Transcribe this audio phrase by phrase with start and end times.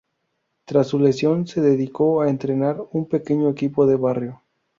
[0.65, 4.41] Tras su lesión se dedicó a entrenar un pequeño equipo de barrio.